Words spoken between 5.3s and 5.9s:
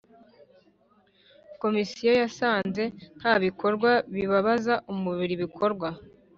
bikorwa